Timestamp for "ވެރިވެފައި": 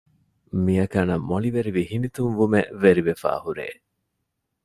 2.81-3.39